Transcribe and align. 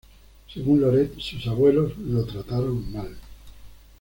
Según 0.51 0.81
Loret, 0.81 1.13
sus 1.19 1.45
abuelos 1.45 1.95
"lo 1.99 2.25
trataron 2.25 2.91
mal. 2.91 3.15